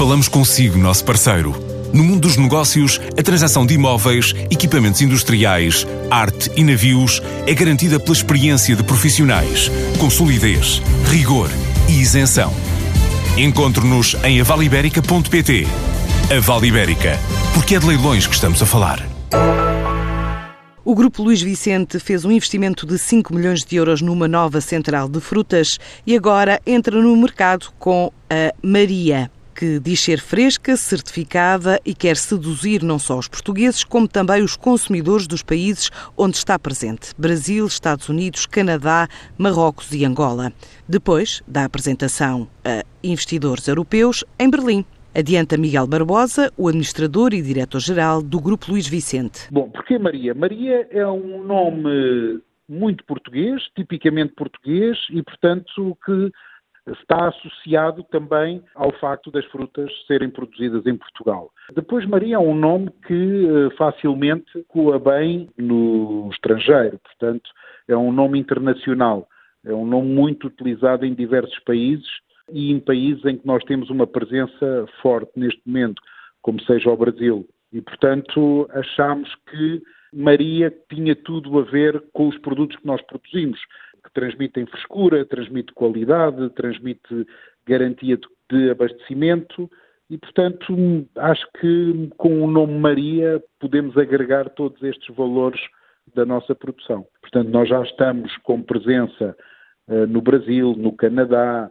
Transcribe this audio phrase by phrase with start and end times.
[0.00, 1.54] Falamos consigo, nosso parceiro.
[1.92, 8.00] No mundo dos negócios, a transação de imóveis, equipamentos industriais, arte e navios é garantida
[8.00, 11.50] pela experiência de profissionais, com solidez, rigor
[11.86, 12.50] e isenção.
[13.36, 15.66] Encontre-nos em avaliberica.pt.
[16.34, 17.18] A Vale Ibérica,
[17.52, 19.06] porque é de leilões que estamos a falar.
[20.82, 25.10] O Grupo Luís Vicente fez um investimento de 5 milhões de euros numa nova central
[25.10, 29.30] de frutas e agora entra no mercado com a Maria
[29.60, 34.56] que diz ser fresca, certificada e quer seduzir não só os portugueses, como também os
[34.56, 40.50] consumidores dos países onde está presente: Brasil, Estados Unidos, Canadá, Marrocos e Angola.
[40.88, 44.82] Depois da apresentação a investidores europeus em Berlim.
[45.14, 49.40] Adianta Miguel Barbosa, o administrador e diretor-geral do Grupo Luís Vicente.
[49.50, 50.32] Bom, porque Maria?
[50.34, 56.32] Maria é um nome muito português, tipicamente português, e portanto que
[56.92, 61.50] está associado também ao facto das frutas serem produzidas em Portugal.
[61.74, 67.50] Depois, Maria é um nome que eh, facilmente coa bem no estrangeiro, portanto,
[67.88, 69.28] é um nome internacional,
[69.64, 72.08] é um nome muito utilizado em diversos países
[72.52, 76.00] e em países em que nós temos uma presença forte neste momento,
[76.42, 77.46] como seja o Brasil.
[77.72, 79.82] E, portanto, achamos que
[80.12, 83.60] Maria tinha tudo a ver com os produtos que nós produzimos
[84.12, 87.26] transmitem frescura, transmite qualidade, transmite
[87.66, 88.18] garantia
[88.50, 89.70] de abastecimento
[90.08, 95.60] e, portanto, acho que com o nome Maria podemos agregar todos estes valores
[96.14, 97.06] da nossa produção.
[97.20, 99.36] Portanto, nós já estamos com presença
[99.88, 101.70] uh, no Brasil, no Canadá,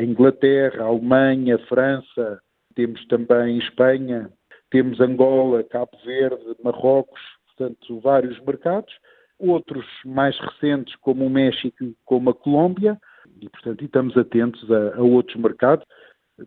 [0.00, 2.40] Inglaterra, Alemanha, França,
[2.74, 4.30] temos também Espanha,
[4.70, 8.92] temos Angola, Cabo Verde, Marrocos, portanto, vários mercados
[9.38, 12.98] outros mais recentes, como o México, como a Colômbia,
[13.40, 15.84] e, portanto, estamos atentos a, a outros mercados.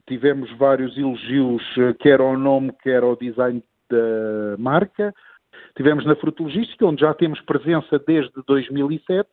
[0.08, 1.64] Tivemos vários elogios,
[2.00, 5.14] quer ao nome, quer ao design da marca.
[5.76, 9.30] Tivemos na Frutologística, onde já temos presença desde 2007,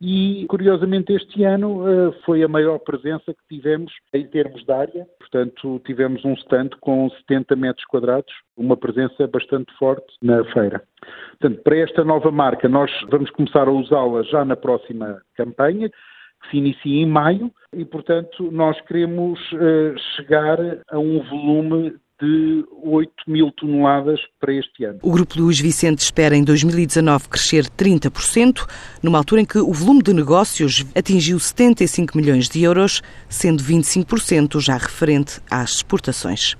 [0.00, 5.06] e, curiosamente, este ano uh, foi a maior presença que tivemos em termos de área.
[5.18, 10.82] Portanto, tivemos um stand com 70 metros quadrados, uma presença bastante forte na feira.
[11.44, 16.50] Portanto, para esta nova marca, nós vamos começar a usá-la já na próxima campanha, que
[16.50, 20.58] se inicia em maio, e, portanto, nós queremos uh, chegar
[20.90, 25.00] a um volume de 8 mil toneladas para este ano.
[25.02, 28.66] O Grupo Luís Vicente espera em 2019 crescer 30%,
[29.02, 34.60] numa altura em que o volume de negócios atingiu 75 milhões de euros, sendo 25%
[34.60, 36.56] já referente às exportações.